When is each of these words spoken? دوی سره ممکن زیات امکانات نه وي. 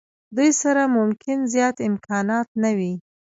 دوی 0.35 0.51
سره 0.61 0.83
ممکن 0.97 1.37
زیات 1.53 1.77
امکانات 1.89 2.47
نه 2.63 2.71
وي. 2.77 2.93